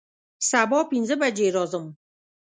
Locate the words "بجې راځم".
1.21-1.85